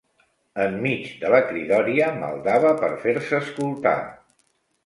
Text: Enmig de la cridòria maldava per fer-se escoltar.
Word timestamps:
Enmig 0.63 1.03
de 1.25 1.29
la 1.33 1.41
cridòria 1.51 2.09
maldava 2.23 2.73
per 2.83 2.91
fer-se 3.05 3.43
escoltar. 3.45 3.97